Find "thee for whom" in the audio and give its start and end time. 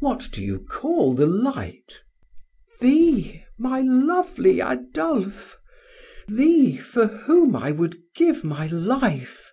6.26-7.54